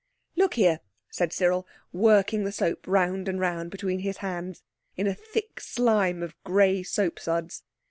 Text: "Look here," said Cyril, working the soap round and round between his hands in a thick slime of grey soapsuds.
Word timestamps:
"Look 0.35 0.55
here," 0.55 0.79
said 1.11 1.31
Cyril, 1.31 1.67
working 1.93 2.43
the 2.43 2.51
soap 2.51 2.85
round 2.87 3.29
and 3.29 3.39
round 3.39 3.69
between 3.69 3.99
his 3.99 4.17
hands 4.17 4.63
in 4.97 5.05
a 5.05 5.13
thick 5.13 5.59
slime 5.59 6.23
of 6.23 6.33
grey 6.43 6.81
soapsuds. 6.81 7.61